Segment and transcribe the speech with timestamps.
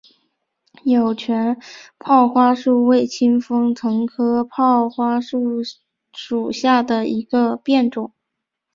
[0.83, 1.61] 有腺
[1.99, 5.59] 泡花树为清风藤科泡花树
[6.11, 8.11] 属下的一个变种。